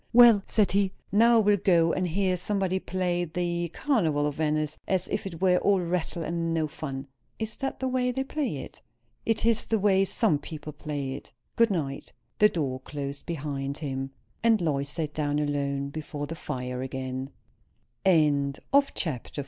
"Well," 0.13 0.41
said 0.47 0.71
he, 0.71 0.93
"now 1.11 1.35
I 1.37 1.41
will 1.41 1.57
go 1.57 1.93
and 1.93 2.07
hear 2.07 2.35
somebody 2.35 2.79
play 2.79 3.23
the 3.23 3.69
'Carnival 3.71 4.25
of 4.25 4.33
Venice,' 4.33 4.79
as 4.87 5.07
if 5.09 5.27
it 5.27 5.39
were 5.43 5.57
all 5.59 5.79
rattle 5.79 6.23
and 6.23 6.55
no 6.55 6.65
fun." 6.67 7.05
"Is 7.37 7.55
that 7.57 7.79
the 7.79 7.87
way 7.87 8.09
they 8.11 8.23
play 8.23 8.55
it?" 8.63 8.81
"It 9.27 9.45
is 9.45 9.67
the 9.67 9.77
way 9.77 10.03
some 10.03 10.39
people 10.39 10.73
play 10.73 11.11
it. 11.13 11.31
Good 11.55 11.69
night." 11.69 12.13
The 12.39 12.49
door 12.49 12.79
closed 12.79 13.29
after 13.29 13.85
him, 13.85 14.09
and 14.41 14.59
Lois 14.59 14.89
sat 14.89 15.13
down 15.13 15.37
alone 15.37 15.89
before 15.89 16.25
the 16.25 16.33
fire 16.33 16.81
again. 16.81 17.29
CHAPTER 18.03 18.59
XLIV. 18.73 19.37